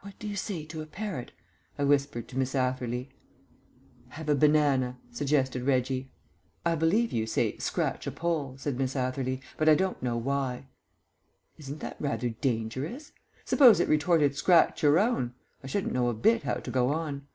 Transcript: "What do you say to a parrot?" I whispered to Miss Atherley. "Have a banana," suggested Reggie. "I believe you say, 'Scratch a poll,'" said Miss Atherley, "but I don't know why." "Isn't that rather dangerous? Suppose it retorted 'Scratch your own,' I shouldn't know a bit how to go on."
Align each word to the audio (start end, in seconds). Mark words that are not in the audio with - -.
"What 0.00 0.18
do 0.18 0.26
you 0.26 0.34
say 0.34 0.64
to 0.64 0.80
a 0.80 0.86
parrot?" 0.86 1.32
I 1.78 1.84
whispered 1.84 2.26
to 2.28 2.38
Miss 2.38 2.54
Atherley. 2.54 3.10
"Have 4.08 4.30
a 4.30 4.34
banana," 4.34 4.98
suggested 5.10 5.60
Reggie. 5.62 6.10
"I 6.64 6.74
believe 6.74 7.12
you 7.12 7.26
say, 7.26 7.58
'Scratch 7.58 8.06
a 8.06 8.10
poll,'" 8.10 8.56
said 8.56 8.78
Miss 8.78 8.96
Atherley, 8.96 9.42
"but 9.58 9.68
I 9.68 9.74
don't 9.74 10.02
know 10.02 10.16
why." 10.16 10.68
"Isn't 11.58 11.80
that 11.80 12.00
rather 12.00 12.30
dangerous? 12.30 13.12
Suppose 13.44 13.78
it 13.78 13.90
retorted 13.90 14.34
'Scratch 14.34 14.82
your 14.82 14.98
own,' 14.98 15.34
I 15.62 15.66
shouldn't 15.66 15.92
know 15.92 16.08
a 16.08 16.14
bit 16.14 16.44
how 16.44 16.54
to 16.54 16.70
go 16.70 16.88
on." 16.88 17.26